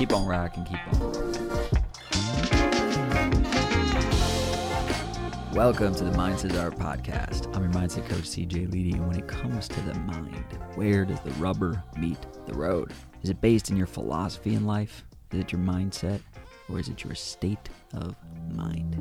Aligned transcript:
Keep 0.00 0.14
on 0.14 0.24
rocking, 0.24 0.64
keep 0.64 0.78
on. 0.94 1.12
Welcome 5.52 5.94
to 5.96 6.04
the 6.04 6.12
Mindset 6.16 6.58
Art 6.58 6.78
Podcast. 6.78 7.54
I'm 7.54 7.64
your 7.64 7.72
mindset 7.72 8.08
coach, 8.08 8.22
CJ 8.22 8.72
Ledy, 8.72 8.92
and 8.92 9.06
when 9.06 9.18
it 9.18 9.28
comes 9.28 9.68
to 9.68 9.80
the 9.82 9.92
mind, 9.92 10.42
where 10.74 11.04
does 11.04 11.20
the 11.20 11.32
rubber 11.32 11.84
meet 11.98 12.16
the 12.46 12.54
road? 12.54 12.94
Is 13.22 13.28
it 13.28 13.42
based 13.42 13.68
in 13.68 13.76
your 13.76 13.86
philosophy 13.86 14.54
in 14.54 14.64
life? 14.64 15.04
Is 15.32 15.40
it 15.40 15.52
your 15.52 15.60
mindset? 15.60 16.22
Or 16.70 16.78
is 16.78 16.88
it 16.88 17.04
your 17.04 17.14
state 17.14 17.68
of 17.92 18.16
mind? 18.54 18.96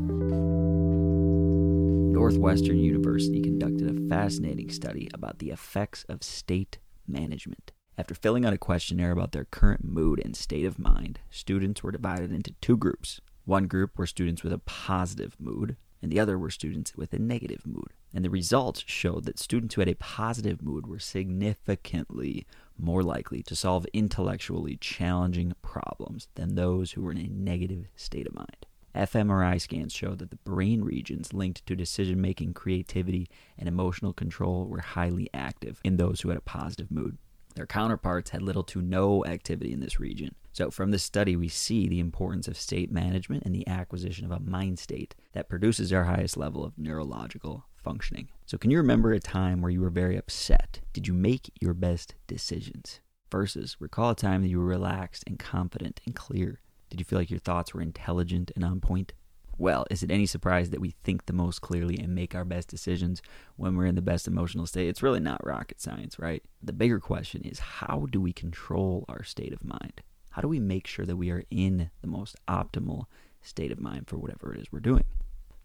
Northwestern 2.11 2.77
University 2.77 3.39
conducted 3.41 3.89
a 3.89 4.09
fascinating 4.09 4.69
study 4.69 5.09
about 5.13 5.39
the 5.39 5.51
effects 5.51 6.03
of 6.09 6.23
state 6.23 6.77
management. 7.07 7.71
After 7.99 8.15
filling 8.15 8.45
out 8.45 8.53
a 8.53 8.57
questionnaire 8.57 9.11
about 9.11 9.33
their 9.33 9.43
current 9.43 9.83
mood 9.83 10.21
and 10.23 10.33
state 10.33 10.63
of 10.63 10.79
mind, 10.79 11.19
students 11.29 11.83
were 11.83 11.91
divided 11.91 12.31
into 12.31 12.53
two 12.61 12.77
groups. 12.77 13.19
One 13.43 13.67
group 13.67 13.97
were 13.97 14.07
students 14.07 14.41
with 14.41 14.53
a 14.53 14.59
positive 14.59 15.35
mood, 15.37 15.75
and 16.01 16.09
the 16.09 16.17
other 16.17 16.39
were 16.39 16.49
students 16.49 16.95
with 16.95 17.11
a 17.11 17.19
negative 17.19 17.67
mood. 17.67 17.91
And 18.13 18.23
the 18.23 18.29
results 18.29 18.85
showed 18.87 19.25
that 19.25 19.37
students 19.37 19.75
who 19.75 19.81
had 19.81 19.89
a 19.89 19.95
positive 19.95 20.61
mood 20.61 20.87
were 20.87 20.97
significantly 20.97 22.47
more 22.77 23.03
likely 23.03 23.43
to 23.43 23.53
solve 23.53 23.85
intellectually 23.91 24.77
challenging 24.77 25.51
problems 25.61 26.29
than 26.35 26.55
those 26.55 26.93
who 26.93 27.01
were 27.01 27.11
in 27.11 27.17
a 27.17 27.27
negative 27.27 27.87
state 27.97 28.27
of 28.27 28.33
mind. 28.33 28.65
fMRI 28.95 29.59
scans 29.59 29.91
show 29.91 30.15
that 30.15 30.29
the 30.29 30.37
brain 30.37 30.85
regions 30.85 31.33
linked 31.33 31.65
to 31.65 31.75
decision 31.75 32.21
making, 32.21 32.53
creativity, 32.53 33.27
and 33.57 33.67
emotional 33.67 34.13
control 34.13 34.67
were 34.67 34.79
highly 34.79 35.29
active 35.33 35.81
in 35.83 35.97
those 35.97 36.21
who 36.21 36.29
had 36.29 36.37
a 36.37 36.41
positive 36.41 36.89
mood. 36.89 37.17
Their 37.55 37.65
counterparts 37.65 38.29
had 38.29 38.41
little 38.41 38.63
to 38.63 38.81
no 38.81 39.25
activity 39.25 39.73
in 39.73 39.79
this 39.79 39.99
region. 39.99 40.35
So, 40.53 40.71
from 40.71 40.91
this 40.91 41.03
study, 41.03 41.35
we 41.35 41.47
see 41.47 41.87
the 41.87 41.99
importance 41.99 42.47
of 42.47 42.57
state 42.57 42.91
management 42.91 43.43
and 43.43 43.53
the 43.53 43.67
acquisition 43.67 44.25
of 44.25 44.31
a 44.31 44.39
mind 44.39 44.79
state 44.79 45.15
that 45.33 45.49
produces 45.49 45.91
our 45.91 46.03
highest 46.03 46.37
level 46.37 46.63
of 46.63 46.77
neurological 46.77 47.65
functioning. 47.75 48.29
So, 48.45 48.57
can 48.57 48.71
you 48.71 48.77
remember 48.77 49.13
a 49.13 49.19
time 49.19 49.61
where 49.61 49.71
you 49.71 49.81
were 49.81 49.89
very 49.89 50.17
upset? 50.17 50.81
Did 50.93 51.07
you 51.07 51.13
make 51.13 51.51
your 51.59 51.73
best 51.73 52.15
decisions? 52.27 52.99
Versus, 53.31 53.77
recall 53.79 54.11
a 54.11 54.15
time 54.15 54.41
that 54.41 54.49
you 54.49 54.59
were 54.59 54.65
relaxed 54.65 55.23
and 55.27 55.37
confident 55.37 56.01
and 56.05 56.15
clear. 56.15 56.61
Did 56.89 56.99
you 56.99 57.05
feel 57.05 57.19
like 57.19 57.29
your 57.29 57.39
thoughts 57.39 57.73
were 57.73 57.81
intelligent 57.81 58.51
and 58.55 58.65
on 58.65 58.79
point? 58.79 59.13
Well, 59.59 59.85
is 59.91 60.03
it 60.03 60.09
any 60.09 60.25
surprise 60.25 60.69
that 60.69 60.79
we 60.79 60.91
think 61.03 61.25
the 61.25 61.33
most 61.33 61.59
clearly 61.59 61.97
and 61.97 62.15
make 62.15 62.33
our 62.33 62.45
best 62.45 62.69
decisions 62.69 63.21
when 63.57 63.75
we're 63.75 63.87
in 63.87 63.95
the 63.95 64.01
best 64.01 64.25
emotional 64.25 64.65
state? 64.65 64.87
It's 64.87 65.03
really 65.03 65.19
not 65.19 65.45
rocket 65.45 65.81
science, 65.81 66.17
right? 66.17 66.41
The 66.63 66.71
bigger 66.71 67.01
question 67.01 67.41
is 67.43 67.59
how 67.59 68.07
do 68.09 68.21
we 68.21 68.31
control 68.31 69.03
our 69.09 69.21
state 69.21 69.51
of 69.51 69.65
mind? 69.65 70.01
How 70.31 70.41
do 70.41 70.47
we 70.47 70.61
make 70.61 70.87
sure 70.87 71.05
that 71.05 71.17
we 71.17 71.29
are 71.29 71.43
in 71.51 71.89
the 71.99 72.07
most 72.07 72.37
optimal 72.47 73.07
state 73.41 73.73
of 73.73 73.81
mind 73.81 74.07
for 74.07 74.15
whatever 74.15 74.53
it 74.53 74.61
is 74.61 74.71
we're 74.71 74.79
doing? 74.79 75.03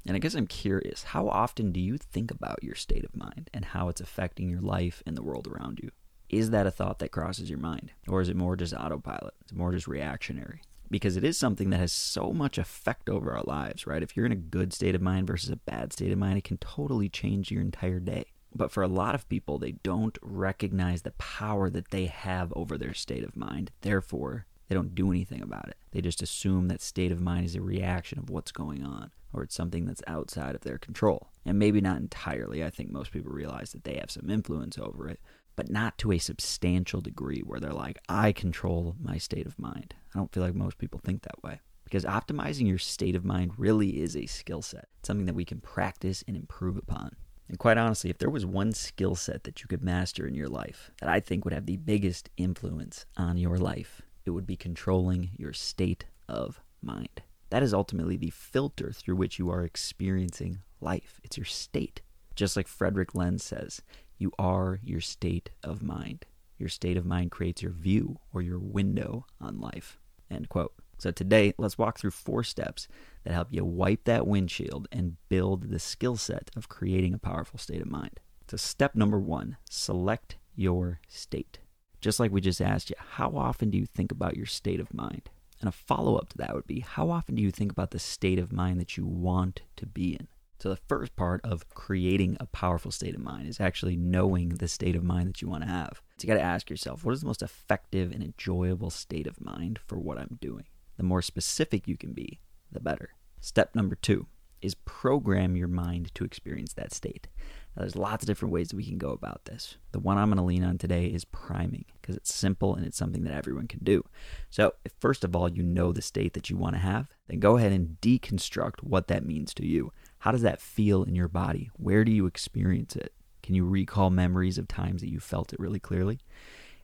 And 0.05 0.17
I 0.17 0.19
guess 0.19 0.35
I'm 0.35 0.49
curious, 0.49 1.05
how 1.05 1.29
often 1.29 1.71
do 1.71 1.79
you 1.79 1.97
think 1.97 2.33
about 2.33 2.65
your 2.65 2.75
state 2.75 3.05
of 3.05 3.15
mind 3.15 3.49
and 3.55 3.65
how 3.65 3.89
it's 3.89 4.01
affecting 4.01 4.51
your 4.51 4.61
life 4.61 5.05
and 5.07 5.17
the 5.17 5.23
world 5.23 5.47
around 5.47 5.79
you? 5.81 5.91
Is 6.29 6.51
that 6.51 6.67
a 6.67 6.73
thought 6.73 6.99
that 6.99 7.13
crosses 7.13 7.49
your 7.49 7.61
mind? 7.61 7.93
Or 8.09 8.21
is 8.21 8.29
it 8.29 8.35
more 8.35 8.57
just 8.57 8.75
autopilot? 8.75 9.35
It's 9.43 9.53
more 9.53 9.71
just 9.71 9.87
reactionary? 9.87 10.63
Because 10.91 11.17
it 11.17 11.25
is 11.25 11.39
something 11.39 11.71
that 11.71 11.81
has 11.81 11.93
so 11.93 12.33
much 12.33 12.59
effect 12.59 13.09
over 13.09 13.33
our 13.33 13.43
lives, 13.45 13.87
right? 13.87 14.03
If 14.03 14.17
you're 14.17 14.27
in 14.27 14.33
a 14.33 14.37
good 14.37 14.73
state 14.73 14.95
of 14.95 15.03
mind 15.03 15.27
versus 15.27 15.51
a 15.51 15.57
bad 15.57 15.93
state 15.93 16.13
of 16.13 16.19
mind, 16.19 16.39
it 16.39 16.45
can 16.45 16.59
totally 16.59 17.09
change 17.09 17.51
your 17.51 17.63
entire 17.63 18.01
day. 18.01 18.27
But 18.55 18.71
for 18.71 18.83
a 18.83 18.89
lot 18.89 19.15
of 19.15 19.29
people, 19.29 19.59
they 19.59 19.73
don't 19.73 20.17
recognize 20.23 21.03
the 21.03 21.11
power 21.13 21.69
that 21.71 21.91
they 21.91 22.07
have 22.07 22.53
over 22.55 22.79
their 22.79 22.95
state 22.95 23.25
of 23.25 23.37
mind. 23.37 23.73
Therefore, 23.81 24.47
they 24.69 24.75
don't 24.75 24.95
do 24.95 25.11
anything 25.11 25.43
about 25.43 25.69
it. 25.69 25.77
They 25.91 26.01
just 26.01 26.23
assume 26.23 26.69
that 26.69 26.81
state 26.81 27.13
of 27.13 27.21
mind 27.21 27.47
is 27.47 27.57
a 27.57 27.61
reaction 27.61 28.19
of 28.19 28.31
what's 28.31 28.53
going 28.53 28.85
on, 28.85 29.11
or 29.33 29.43
it's 29.43 29.55
something 29.55 29.87
that's 29.87 30.03
outside 30.07 30.55
of 30.55 30.61
their 30.61 30.79
control. 30.79 31.31
And 31.45 31.59
maybe 31.59 31.81
not 31.81 31.99
entirely. 31.99 32.65
I 32.65 32.71
think 32.71 32.91
most 32.91 33.13
people 33.13 33.33
realize 33.33 33.73
that 33.73 33.85
they 33.85 33.97
have 33.97 34.11
some 34.11 34.31
influence 34.31 34.79
over 34.79 35.09
it, 35.09 35.21
but 35.57 35.71
not 35.71 35.99
to 35.99 36.13
a 36.13 36.19
substantial 36.19 37.01
degree 37.01 37.41
where 37.41 37.61
they're 37.61 37.73
like, 37.73 37.99
I 38.09 38.33
control 38.33 38.97
my 39.01 39.19
state 39.19 39.47
of 39.47 39.59
mind. 39.59 39.95
I 40.15 40.19
don't 40.19 40.33
feel 40.33 40.43
like 40.43 40.55
most 40.55 40.79
people 40.79 41.01
think 41.03 41.23
that 41.23 41.43
way. 41.43 41.61
Because 41.85 42.05
optimizing 42.05 42.67
your 42.67 42.79
state 42.79 43.15
of 43.15 43.25
mind 43.25 43.53
really 43.57 44.01
is 44.01 44.17
a 44.17 44.27
skill 44.27 44.63
set, 44.63 44.89
something 45.03 45.27
that 45.27 45.35
we 45.35 45.45
can 45.45 45.61
practice 45.61 46.25
and 46.27 46.37
improve 46.37 46.77
upon. 46.77 47.15
And 47.49 47.59
quite 47.59 47.77
honestly, 47.77 48.11
if 48.11 48.19
there 48.19 48.31
was 48.31 48.47
one 48.47 48.73
skill 48.73 49.15
set 49.15 49.45
that 49.45 49.61
you 49.61 49.69
could 49.69 49.83
master 49.83 50.27
in 50.27 50.35
your 50.35 50.49
life 50.49 50.91
that 51.01 51.11
I 51.11 51.21
think 51.21 51.45
would 51.45 51.53
have 51.53 51.67
the 51.67 51.77
biggest 51.77 52.31
influence 52.37 53.05
on 53.17 53.37
your 53.37 53.59
life, 53.59 54.03
it 54.25 54.31
would 54.31 54.47
be 54.47 54.57
controlling 54.57 55.31
your 55.37 55.53
state 55.53 56.07
of 56.29 56.61
mind. 56.83 57.23
That 57.51 57.63
is 57.63 57.75
ultimately 57.75 58.17
the 58.17 58.31
filter 58.31 58.91
through 58.91 59.17
which 59.17 59.39
you 59.39 59.51
are 59.51 59.63
experiencing 59.63 60.61
life. 60.81 61.21
It's 61.23 61.37
your 61.37 61.45
state. 61.45 62.01
Just 62.35 62.57
like 62.57 62.67
Frederick 62.67 63.15
Lenz 63.15 63.45
says, 63.45 63.83
you 64.19 64.33
are 64.39 64.81
your 64.83 65.01
state 65.01 65.51
of 65.63 65.83
mind. 65.83 66.27
Your 66.59 66.69
state 66.69 66.97
of 66.97 67.05
mind 67.05 67.31
creates 67.31 67.63
your 67.63 67.73
view 67.73 68.19
or 68.33 68.43
your 68.43 68.59
window 68.59 69.27
on 69.41 69.61
life. 69.61 69.99
End 70.31 70.49
quote. 70.49 70.73
So 70.99 71.11
today, 71.11 71.53
let's 71.59 71.77
walk 71.77 71.99
through 71.99 72.13
four 72.13 72.45
steps 72.45 72.87
that 73.25 73.33
help 73.33 73.49
you 73.51 73.65
wipe 73.65 74.05
that 74.05 74.27
windshield 74.27 74.87
and 74.93 75.17
build 75.29 75.71
the 75.71 75.79
skill 75.79 76.17
set 76.17 76.51
of 76.57 76.69
creating 76.69 77.15
a 77.15 77.19
powerful 77.19 77.59
state 77.59 77.83
of 77.83 77.91
mind. 77.91 78.21
So 78.49 78.57
step 78.57 78.95
number 78.95 79.19
one, 79.19 79.57
select 79.69 80.37
your 80.55 81.01
state. 81.09 81.59
Just 82.01 82.21
like 82.21 82.31
we 82.31 82.41
just 82.41 82.61
asked 82.61 82.91
you, 82.91 82.97
how 82.99 83.31
often 83.31 83.71
do 83.71 83.79
you 83.79 83.87
think 83.87 84.13
about 84.13 84.37
your 84.37 84.47
state 84.47 84.79
of 84.79 84.95
mind? 84.95 85.31
And 85.61 85.69
a 85.69 85.73
follow 85.73 86.17
up 86.17 86.29
to 86.31 86.39
that 86.39 86.55
would 86.55 86.67
be, 86.67 86.81
how 86.81 87.11
often 87.11 87.35
do 87.35 87.43
you 87.43 87.51
think 87.51 87.73
about 87.73 87.91
the 87.91 87.99
state 87.99 88.39
of 88.39 88.53
mind 88.53 88.81
that 88.81 88.97
you 88.97 89.07
want 89.07 89.63
to 89.77 89.87
be 89.87 90.13
in? 90.13 90.29
So, 90.59 90.69
the 90.71 90.81
first 90.89 91.17
part 91.17 91.41
of 91.45 91.69
creating 91.71 92.37
a 92.41 92.47
powerful 92.47 92.91
state 92.91 93.15
of 93.15 93.21
mind 93.21 93.49
is 93.49 93.61
actually 93.61 93.97
knowing 93.97 94.51
the 94.51 94.69
state 94.69 94.97
of 94.97 95.05
mind 95.05 95.29
that 95.29 95.43
you 95.43 95.49
want 95.49 95.63
to 95.63 95.69
have. 95.69 96.01
So, 96.17 96.27
you 96.27 96.29
got 96.29 96.39
to 96.39 96.45
ask 96.45 96.71
yourself, 96.71 97.05
what 97.05 97.13
is 97.13 97.21
the 97.21 97.27
most 97.27 97.43
effective 97.43 98.13
and 98.13 98.23
enjoyable 98.23 98.91
state 98.91 99.27
of 99.27 99.41
mind 99.41 99.79
for 99.87 99.99
what 99.99 100.19
I'm 100.19 100.39
doing? 100.41 100.65
The 100.97 101.03
more 101.03 101.23
specific 101.23 101.89
you 101.89 101.97
can 101.97 102.13
be, 102.13 102.41
the 102.71 102.81
better. 102.81 103.11
Step 103.41 103.75
number 103.75 103.97
two 103.97 104.27
is 104.65 104.75
program 104.87 105.57
your 105.57 105.69
mind 105.69 106.15
to 106.15 106.25
experience 106.25 106.73
that 106.73 106.95
state. 106.95 107.29
Now, 107.77 107.83
there's 107.83 107.97
lots 107.97 108.23
of 108.23 108.27
different 108.27 108.55
ways 108.55 108.69
that 108.69 108.77
we 108.77 108.85
can 108.87 108.97
go 108.97 109.11
about 109.11 109.45
this. 109.45 109.77
The 109.93 109.99
one 109.99 110.17
I'm 110.17 110.29
going 110.29 110.39
to 110.39 110.45
lean 110.45 110.65
on 110.65 110.79
today 110.79 111.07
is 111.07 111.27
priming 111.27 111.85
because 112.01 112.17
it's 112.17 112.33
simple 112.33 112.75
and 112.75 112.87
it's 112.87 112.97
something 112.97 113.25
that 113.25 113.35
everyone 113.35 113.67
can 113.67 113.81
do. 113.83 114.05
So, 114.49 114.73
if 114.85 114.93
first 115.01 115.25
of 115.25 115.37
all 115.37 115.51
you 115.51 115.63
know 115.63 115.93
the 115.93 116.01
state 116.01 116.33
that 116.33 116.49
you 116.49 116.57
want 116.57 116.77
to 116.77 116.81
have, 116.81 117.11
then 117.29 117.41
go 117.41 117.59
ahead 117.59 117.73
and 117.73 117.99
deconstruct 118.01 118.83
what 118.83 119.09
that 119.09 119.27
means 119.27 119.53
to 119.55 119.67
you. 119.67 119.93
How 120.25 120.33
does 120.33 120.41
that 120.41 120.63
feel 120.63 121.03
in 121.03 121.15
your 121.15 121.29
body? 121.29 121.71
Where 121.77 122.03
do 122.03 122.11
you 122.11 122.25
experience 122.25 122.97
it? 122.97 123.13
Can 123.43 123.55
you 123.55 123.67
recall 123.67 124.09
memories 124.09 124.57
of 124.57 124.67
times 124.67 125.03
that 125.03 125.13
you 125.13 125.21
felt 125.21 125.53
it 125.53 125.61
really 125.61 125.79
clearly? 125.79 126.19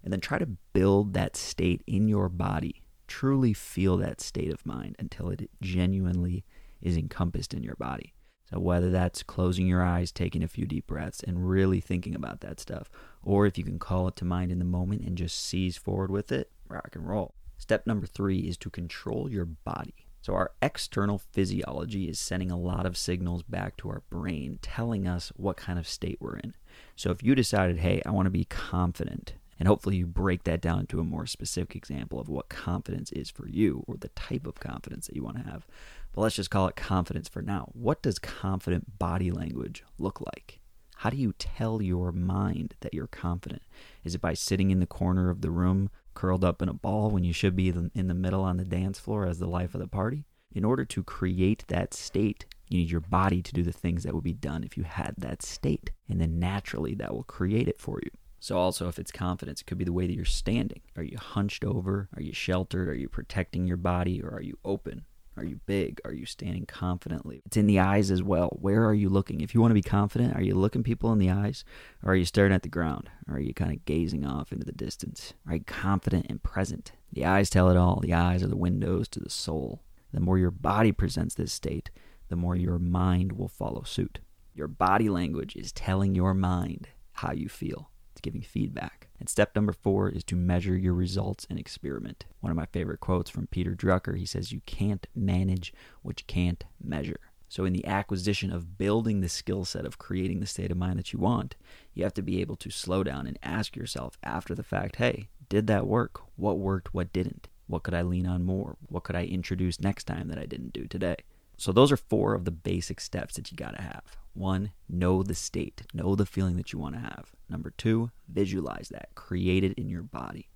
And 0.04 0.12
then 0.12 0.20
try 0.20 0.36
to 0.36 0.58
build 0.74 1.14
that 1.14 1.36
state 1.36 1.82
in 1.86 2.06
your 2.06 2.28
body. 2.28 2.82
Truly 3.06 3.54
feel 3.54 3.96
that 3.96 4.20
state 4.20 4.52
of 4.52 4.66
mind 4.66 4.94
until 4.98 5.30
it 5.30 5.48
genuinely 5.62 6.44
is 6.82 6.98
encompassed 6.98 7.54
in 7.54 7.62
your 7.62 7.76
body. 7.76 8.12
So, 8.50 8.60
whether 8.60 8.90
that's 8.90 9.22
closing 9.22 9.66
your 9.66 9.82
eyes, 9.82 10.12
taking 10.12 10.42
a 10.42 10.48
few 10.48 10.66
deep 10.66 10.86
breaths, 10.86 11.22
and 11.22 11.48
really 11.48 11.80
thinking 11.80 12.14
about 12.14 12.42
that 12.42 12.60
stuff, 12.60 12.90
or 13.22 13.46
if 13.46 13.56
you 13.56 13.64
can 13.64 13.78
call 13.78 14.06
it 14.08 14.16
to 14.16 14.26
mind 14.26 14.52
in 14.52 14.58
the 14.58 14.66
moment 14.66 15.00
and 15.00 15.16
just 15.16 15.42
seize 15.42 15.78
forward 15.78 16.10
with 16.10 16.30
it, 16.30 16.50
rock 16.68 16.90
and 16.92 17.08
roll. 17.08 17.34
Step 17.56 17.86
number 17.86 18.04
three 18.04 18.40
is 18.40 18.58
to 18.58 18.68
control 18.68 19.30
your 19.30 19.46
body. 19.46 20.09
So, 20.20 20.34
our 20.34 20.52
external 20.60 21.18
physiology 21.18 22.08
is 22.08 22.18
sending 22.18 22.50
a 22.50 22.58
lot 22.58 22.84
of 22.84 22.96
signals 22.96 23.42
back 23.42 23.76
to 23.78 23.88
our 23.88 24.02
brain 24.10 24.58
telling 24.60 25.06
us 25.06 25.32
what 25.36 25.56
kind 25.56 25.78
of 25.78 25.88
state 25.88 26.18
we're 26.20 26.36
in. 26.36 26.54
So, 26.94 27.10
if 27.10 27.22
you 27.22 27.34
decided, 27.34 27.78
hey, 27.78 28.02
I 28.04 28.10
want 28.10 28.26
to 28.26 28.30
be 28.30 28.44
confident, 28.44 29.34
and 29.58 29.66
hopefully 29.66 29.96
you 29.96 30.06
break 30.06 30.44
that 30.44 30.60
down 30.60 30.80
into 30.80 31.00
a 31.00 31.04
more 31.04 31.26
specific 31.26 31.74
example 31.74 32.20
of 32.20 32.28
what 32.28 32.48
confidence 32.48 33.12
is 33.12 33.30
for 33.30 33.48
you 33.48 33.82
or 33.86 33.96
the 33.96 34.08
type 34.08 34.46
of 34.46 34.60
confidence 34.60 35.06
that 35.06 35.16
you 35.16 35.22
want 35.22 35.38
to 35.38 35.50
have. 35.50 35.66
But 36.12 36.22
let's 36.22 36.36
just 36.36 36.50
call 36.50 36.66
it 36.66 36.76
confidence 36.76 37.28
for 37.28 37.40
now. 37.40 37.70
What 37.72 38.02
does 38.02 38.18
confident 38.18 38.98
body 38.98 39.30
language 39.30 39.84
look 39.98 40.20
like? 40.20 40.60
How 40.96 41.08
do 41.08 41.16
you 41.16 41.32
tell 41.38 41.80
your 41.80 42.12
mind 42.12 42.74
that 42.80 42.92
you're 42.92 43.06
confident? 43.06 43.62
Is 44.04 44.14
it 44.14 44.20
by 44.20 44.34
sitting 44.34 44.70
in 44.70 44.80
the 44.80 44.86
corner 44.86 45.30
of 45.30 45.40
the 45.40 45.50
room 45.50 45.88
curled 46.14 46.44
up 46.44 46.62
in 46.62 46.68
a 46.68 46.74
ball 46.74 47.10
when 47.10 47.24
you 47.24 47.32
should 47.32 47.56
be 47.56 47.68
in 47.68 48.08
the 48.08 48.14
middle 48.14 48.42
on 48.42 48.56
the 48.56 48.64
dance 48.64 48.98
floor 48.98 49.26
as 49.26 49.38
the 49.38 49.46
life 49.46 49.74
of 49.74 49.80
the 49.80 49.88
party. 49.88 50.24
In 50.52 50.64
order 50.64 50.84
to 50.84 51.04
create 51.04 51.64
that 51.68 51.94
state, 51.94 52.44
you 52.68 52.78
need 52.78 52.90
your 52.90 53.00
body 53.00 53.40
to 53.42 53.52
do 53.52 53.62
the 53.62 53.72
things 53.72 54.02
that 54.02 54.14
would 54.14 54.24
be 54.24 54.32
done 54.32 54.64
if 54.64 54.76
you 54.76 54.82
had 54.82 55.14
that 55.18 55.42
state. 55.42 55.92
And 56.08 56.20
then 56.20 56.38
naturally, 56.38 56.94
that 56.94 57.14
will 57.14 57.22
create 57.22 57.68
it 57.68 57.80
for 57.80 58.00
you. 58.02 58.10
So, 58.40 58.56
also, 58.56 58.88
if 58.88 58.98
it's 58.98 59.12
confidence, 59.12 59.60
it 59.60 59.66
could 59.66 59.78
be 59.78 59.84
the 59.84 59.92
way 59.92 60.06
that 60.06 60.14
you're 60.14 60.24
standing. 60.24 60.80
Are 60.96 61.02
you 61.02 61.18
hunched 61.18 61.64
over? 61.64 62.08
Are 62.16 62.22
you 62.22 62.32
sheltered? 62.32 62.88
Are 62.88 62.94
you 62.94 63.08
protecting 63.08 63.66
your 63.66 63.76
body? 63.76 64.22
Or 64.22 64.30
are 64.30 64.42
you 64.42 64.58
open? 64.64 65.04
Are 65.40 65.46
you 65.46 65.58
big? 65.64 66.02
Are 66.04 66.12
you 66.12 66.26
standing 66.26 66.66
confidently? 66.66 67.40
It's 67.46 67.56
in 67.56 67.66
the 67.66 67.78
eyes 67.78 68.10
as 68.10 68.22
well. 68.22 68.58
Where 68.60 68.84
are 68.84 68.92
you 68.92 69.08
looking? 69.08 69.40
If 69.40 69.54
you 69.54 69.62
want 69.62 69.70
to 69.70 69.74
be 69.74 69.80
confident, 69.80 70.36
are 70.36 70.42
you 70.42 70.54
looking 70.54 70.82
people 70.82 71.14
in 71.14 71.18
the 71.18 71.30
eyes? 71.30 71.64
Or 72.02 72.12
are 72.12 72.16
you 72.16 72.26
staring 72.26 72.52
at 72.52 72.62
the 72.62 72.68
ground? 72.68 73.08
Or 73.26 73.36
are 73.36 73.40
you 73.40 73.54
kind 73.54 73.72
of 73.72 73.86
gazing 73.86 74.26
off 74.26 74.52
into 74.52 74.66
the 74.66 74.72
distance? 74.72 75.32
Are 75.48 75.54
you 75.54 75.64
confident 75.64 76.26
and 76.28 76.42
present? 76.42 76.92
The 77.10 77.24
eyes 77.24 77.48
tell 77.48 77.70
it 77.70 77.78
all. 77.78 78.00
The 78.00 78.12
eyes 78.12 78.42
are 78.42 78.48
the 78.48 78.56
windows 78.56 79.08
to 79.08 79.20
the 79.20 79.30
soul. 79.30 79.82
The 80.12 80.20
more 80.20 80.36
your 80.36 80.50
body 80.50 80.92
presents 80.92 81.34
this 81.34 81.54
state, 81.54 81.88
the 82.28 82.36
more 82.36 82.54
your 82.54 82.78
mind 82.78 83.32
will 83.32 83.48
follow 83.48 83.82
suit. 83.82 84.18
Your 84.54 84.68
body 84.68 85.08
language 85.08 85.56
is 85.56 85.72
telling 85.72 86.14
your 86.14 86.34
mind 86.34 86.88
how 87.12 87.32
you 87.32 87.48
feel. 87.48 87.89
Giving 88.22 88.42
feedback. 88.42 89.08
And 89.18 89.28
step 89.28 89.54
number 89.54 89.72
four 89.72 90.08
is 90.08 90.24
to 90.24 90.36
measure 90.36 90.76
your 90.76 90.94
results 90.94 91.46
and 91.48 91.58
experiment. 91.58 92.24
One 92.40 92.50
of 92.50 92.56
my 92.56 92.66
favorite 92.66 93.00
quotes 93.00 93.30
from 93.30 93.46
Peter 93.46 93.72
Drucker 93.72 94.16
he 94.16 94.26
says, 94.26 94.52
You 94.52 94.60
can't 94.66 95.06
manage 95.14 95.72
what 96.02 96.20
you 96.20 96.24
can't 96.26 96.64
measure. 96.82 97.20
So, 97.50 97.64
in 97.64 97.72
the 97.72 97.86
acquisition 97.86 98.52
of 98.52 98.78
building 98.78 99.20
the 99.20 99.28
skill 99.28 99.64
set 99.64 99.84
of 99.84 99.98
creating 99.98 100.38
the 100.38 100.46
state 100.46 100.70
of 100.70 100.76
mind 100.76 100.98
that 100.98 101.12
you 101.12 101.18
want, 101.18 101.56
you 101.94 102.04
have 102.04 102.14
to 102.14 102.22
be 102.22 102.40
able 102.40 102.56
to 102.56 102.70
slow 102.70 103.02
down 103.02 103.26
and 103.26 103.38
ask 103.42 103.74
yourself 103.74 104.16
after 104.22 104.54
the 104.54 104.62
fact 104.62 104.96
hey, 104.96 105.28
did 105.48 105.66
that 105.66 105.86
work? 105.86 106.20
What 106.36 106.58
worked? 106.58 106.94
What 106.94 107.12
didn't? 107.12 107.48
What 107.66 107.82
could 107.82 107.94
I 107.94 108.02
lean 108.02 108.26
on 108.26 108.44
more? 108.44 108.76
What 108.88 109.02
could 109.02 109.16
I 109.16 109.24
introduce 109.24 109.80
next 109.80 110.04
time 110.04 110.28
that 110.28 110.38
I 110.38 110.46
didn't 110.46 110.72
do 110.72 110.86
today? 110.86 111.16
So, 111.56 111.72
those 111.72 111.90
are 111.90 111.96
four 111.96 112.34
of 112.34 112.44
the 112.44 112.52
basic 112.52 113.00
steps 113.00 113.34
that 113.34 113.50
you 113.50 113.56
got 113.56 113.74
to 113.74 113.82
have. 113.82 114.04
One, 114.34 114.72
know 114.88 115.22
the 115.22 115.34
state, 115.34 115.82
know 115.92 116.14
the 116.14 116.26
feeling 116.26 116.56
that 116.56 116.72
you 116.72 116.78
want 116.78 116.94
to 116.94 117.00
have. 117.00 117.32
Number 117.48 117.70
two, 117.76 118.10
visualize 118.28 118.88
that, 118.90 119.14
create 119.14 119.64
it 119.64 119.72
in 119.74 119.88
your 119.88 120.02
body. 120.02 120.50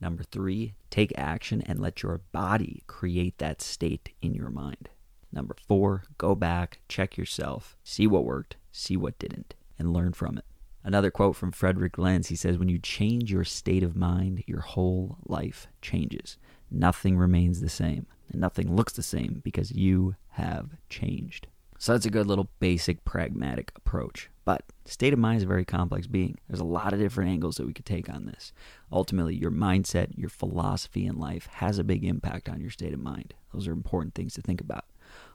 Number 0.00 0.22
three, 0.22 0.74
take 0.90 1.12
action 1.16 1.62
and 1.62 1.78
let 1.78 2.02
your 2.02 2.20
body 2.32 2.82
create 2.86 3.38
that 3.38 3.62
state 3.62 4.12
in 4.20 4.34
your 4.34 4.50
mind. 4.50 4.90
Number 5.32 5.56
four, 5.66 6.04
go 6.18 6.34
back, 6.34 6.80
check 6.88 7.16
yourself, 7.16 7.76
see 7.82 8.06
what 8.06 8.24
worked, 8.24 8.56
see 8.70 8.96
what 8.96 9.18
didn't, 9.18 9.54
and 9.78 9.92
learn 9.92 10.12
from 10.12 10.38
it. 10.38 10.44
Another 10.84 11.10
quote 11.10 11.34
from 11.34 11.50
Frederick 11.50 11.96
Lenz 11.96 12.28
he 12.28 12.36
says, 12.36 12.58
When 12.58 12.68
you 12.68 12.78
change 12.78 13.32
your 13.32 13.44
state 13.44 13.82
of 13.82 13.96
mind, 13.96 14.44
your 14.46 14.60
whole 14.60 15.16
life 15.24 15.66
changes. 15.80 16.36
Nothing 16.70 17.16
remains 17.16 17.60
the 17.60 17.70
same, 17.70 18.06
and 18.30 18.40
nothing 18.40 18.76
looks 18.76 18.92
the 18.92 19.02
same 19.02 19.40
because 19.42 19.72
you 19.72 20.16
have 20.32 20.72
changed. 20.90 21.46
So 21.84 21.92
that's 21.92 22.06
a 22.06 22.10
good 22.10 22.26
little 22.26 22.48
basic 22.60 23.04
pragmatic 23.04 23.70
approach. 23.76 24.30
But 24.46 24.62
state 24.86 25.12
of 25.12 25.18
mind 25.18 25.36
is 25.36 25.42
a 25.42 25.46
very 25.46 25.66
complex 25.66 26.06
being. 26.06 26.38
There's 26.48 26.58
a 26.60 26.64
lot 26.64 26.94
of 26.94 26.98
different 26.98 27.28
angles 27.28 27.56
that 27.56 27.66
we 27.66 27.74
could 27.74 27.84
take 27.84 28.08
on 28.08 28.24
this. 28.24 28.54
Ultimately, 28.90 29.34
your 29.34 29.50
mindset, 29.50 30.16
your 30.16 30.30
philosophy 30.30 31.04
in 31.04 31.18
life 31.18 31.46
has 31.52 31.78
a 31.78 31.84
big 31.84 32.02
impact 32.02 32.48
on 32.48 32.62
your 32.62 32.70
state 32.70 32.94
of 32.94 33.00
mind. 33.00 33.34
Those 33.52 33.68
are 33.68 33.72
important 33.72 34.14
things 34.14 34.32
to 34.32 34.40
think 34.40 34.62
about. 34.62 34.86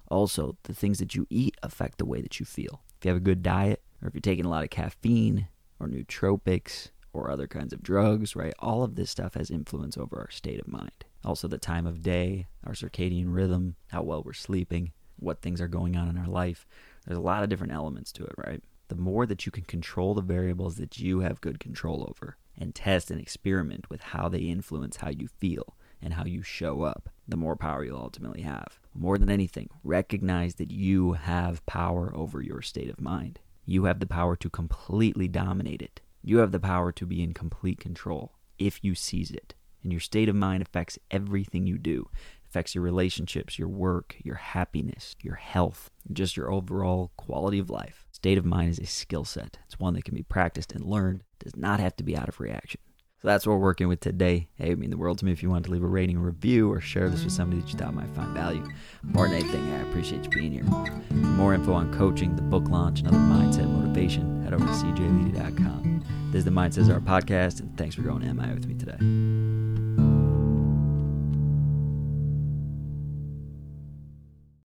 Also, 0.10 0.58
the 0.64 0.74
things 0.74 0.98
that 0.98 1.14
you 1.14 1.28
eat 1.30 1.56
affect 1.62 2.00
the 2.00 2.06
way 2.06 2.20
that 2.20 2.40
you 2.40 2.48
feel. 2.48 2.82
If 2.98 3.06
you 3.06 3.10
have 3.10 3.18
a 3.18 3.24
good 3.24 3.44
diet, 3.44 3.84
or 4.02 4.08
if 4.08 4.16
you're 4.16 4.22
taking 4.22 4.46
a 4.46 4.50
lot 4.50 4.64
of 4.64 4.72
caffeine 4.72 5.50
or 5.80 5.88
nootropics 5.88 6.90
or 7.14 7.30
other 7.30 7.46
kinds 7.46 7.74
of 7.74 7.84
drugs, 7.84 8.36
right? 8.36 8.56
All 8.58 8.82
of 8.82 8.96
this 8.96 9.12
stuff 9.12 9.36
has 9.36 9.52
influence 9.52 10.00
over 10.00 10.18
our 10.18 10.32
state 10.32 10.60
of 10.60 10.68
mind. 10.68 11.06
Also, 11.24 11.48
the 11.48 11.60
time 11.60 11.86
of 11.86 12.02
day, 12.02 12.48
our 12.66 12.74
circadian 12.74 13.36
rhythm, 13.36 13.76
how 13.90 14.02
well 14.02 14.24
we're 14.24 14.34
sleeping, 14.34 14.94
what 15.20 15.42
things 15.42 15.62
are 15.62 15.68
going 15.68 15.96
on 15.96 16.10
in 16.10 16.18
our 16.18 16.28
life. 16.28 16.68
There's 17.06 17.18
a 17.18 17.22
lot 17.22 17.44
of 17.44 17.50
different 17.50 17.74
elements 17.74 18.12
to 18.14 18.26
it, 18.26 18.34
right? 18.38 18.62
The 18.90 18.96
more 18.96 19.26
that 19.26 19.46
you 19.46 19.52
can 19.52 19.64
control 19.64 20.14
the 20.14 20.22
variables 20.22 20.76
that 20.78 20.98
you 20.98 21.20
have 21.20 21.42
good 21.42 21.60
control 21.60 22.06
over 22.10 22.38
and 22.58 22.74
test 22.74 23.12
and 23.12 23.22
experiment 23.22 23.90
with 23.90 24.02
how 24.02 24.30
they 24.30 24.40
influence 24.40 24.98
how 24.98 25.10
you 25.10 25.28
feel 25.28 25.76
and 26.02 26.14
how 26.14 26.26
you 26.26 26.42
show 26.42 26.82
up, 26.82 27.10
the 27.28 27.38
more 27.38 27.56
power 27.56 27.84
you'll 27.84 28.00
ultimately 28.00 28.42
have. 28.42 28.80
More 28.94 29.18
than 29.18 29.30
anything, 29.30 29.70
recognize 29.84 30.56
that 30.56 30.72
you 30.72 31.14
have 31.14 31.66
power 31.66 32.12
over 32.16 32.42
your 32.42 32.62
state 32.62 32.90
of 32.90 33.02
mind. 33.02 33.40
You 33.66 33.84
have 33.86 34.00
the 34.00 34.08
power 34.08 34.36
to 34.38 34.50
completely 34.50 35.28
dominate 35.28 35.82
it. 35.82 36.02
You 36.24 36.40
have 36.40 36.52
the 36.52 36.60
power 36.60 36.92
to 36.94 37.06
be 37.06 37.22
in 37.22 37.34
complete 37.34 37.80
control 37.80 38.34
if 38.58 38.84
you 38.84 38.96
seize 38.96 39.32
it. 39.32 39.54
And 39.84 39.94
your 39.94 40.02
state 40.02 40.28
of 40.28 40.36
mind 40.36 40.62
affects 40.62 41.00
everything 41.12 41.66
you 41.66 41.78
do 41.78 42.10
affects 42.50 42.74
your 42.74 42.84
relationships, 42.84 43.60
your 43.60 43.68
work, 43.68 44.16
your 44.24 44.36
happiness, 44.36 45.16
your 45.22 45.36
health, 45.36 45.92
just 46.12 46.36
your 46.36 46.52
overall 46.52 47.12
quality 47.16 47.60
of 47.60 47.70
life. 47.70 48.06
State 48.12 48.38
of 48.38 48.46
mind 48.46 48.72
is 48.72 48.80
a 48.80 48.86
skill 48.86 49.24
set. 49.24 49.60
It's 49.66 49.80
one 49.80 49.94
that 49.94 50.04
can 50.04 50.16
be 50.16 50.24
practiced 50.24 50.74
and 50.74 50.84
learned. 50.84 51.24
It 51.40 51.44
does 51.46 51.56
not 51.56 51.80
have 51.80 51.96
to 51.98 52.04
be 52.04 52.18
out 52.18 52.28
of 52.28 52.40
reaction. 52.40 52.82
So 53.22 53.28
that's 53.28 53.46
what 53.46 53.54
we're 53.54 53.60
working 53.60 53.88
with 53.90 54.00
today. 54.00 54.48
Hey, 54.56 54.68
it 54.68 54.70
would 54.70 54.80
mean 54.80 54.90
the 54.90 54.98
world 54.98 55.20
to 55.20 55.26
me 55.26 55.32
if 55.32 55.44
you 55.44 55.50
want 55.50 55.66
to 55.66 55.72
leave 55.72 55.84
a 55.84 55.88
rating, 55.88 56.18
a 56.18 56.22
review, 56.22 56.72
or 56.72 56.80
share 56.80 57.10
this 57.10 57.24
with 57.24 57.34
somebody 57.34 57.62
that 57.62 57.72
you 57.72 57.78
thought 57.78 57.94
might 57.94 58.10
find 58.16 58.34
value. 58.34 58.66
More 59.04 59.28
than 59.28 59.38
anything, 59.38 59.72
I 59.74 59.82
appreciate 59.90 60.24
you 60.24 60.30
being 60.30 60.54
here. 60.54 60.64
For 60.64 61.16
more 61.16 61.54
info 61.54 61.74
on 61.74 61.94
coaching, 61.94 62.36
the 62.36 62.42
book 62.42 62.70
launch, 62.70 63.00
and 63.00 63.10
other 63.10 63.18
mindset 63.18 63.70
motivation, 63.70 64.42
head 64.44 64.54
over 64.54 64.66
to 64.66 64.72
cjledy.com. 64.72 66.04
This 66.32 66.40
is 66.40 66.46
the 66.46 66.52
Mindset 66.52 66.94
Our 66.94 67.02
podcast, 67.02 67.60
and 67.60 67.78
thanks 67.78 67.96
for 67.96 68.04
going 68.04 68.22
MI 68.22 68.54
with 68.54 68.66
me 68.68 68.76
today. 68.76 69.39